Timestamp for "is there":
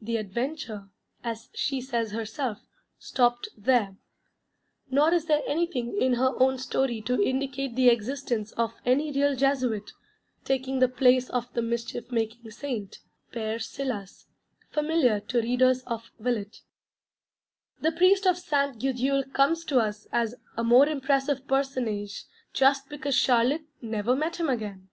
5.12-5.42